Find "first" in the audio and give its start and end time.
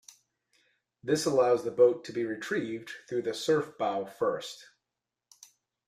4.05-4.65